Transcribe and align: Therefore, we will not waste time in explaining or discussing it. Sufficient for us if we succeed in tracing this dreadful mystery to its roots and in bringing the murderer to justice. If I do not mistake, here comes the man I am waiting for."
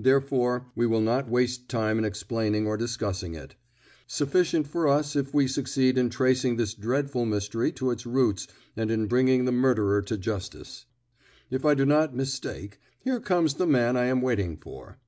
Therefore, 0.00 0.66
we 0.74 0.88
will 0.88 1.00
not 1.00 1.28
waste 1.28 1.68
time 1.68 1.98
in 1.98 2.04
explaining 2.04 2.66
or 2.66 2.76
discussing 2.76 3.36
it. 3.36 3.54
Sufficient 4.08 4.66
for 4.66 4.88
us 4.88 5.14
if 5.14 5.32
we 5.32 5.46
succeed 5.46 5.96
in 5.96 6.10
tracing 6.10 6.56
this 6.56 6.74
dreadful 6.74 7.24
mystery 7.24 7.70
to 7.70 7.92
its 7.92 8.04
roots 8.04 8.48
and 8.76 8.90
in 8.90 9.06
bringing 9.06 9.44
the 9.44 9.52
murderer 9.52 10.02
to 10.02 10.18
justice. 10.18 10.86
If 11.48 11.64
I 11.64 11.74
do 11.74 11.86
not 11.86 12.12
mistake, 12.12 12.80
here 12.98 13.20
comes 13.20 13.54
the 13.54 13.68
man 13.68 13.96
I 13.96 14.06
am 14.06 14.20
waiting 14.20 14.56
for." 14.56 14.98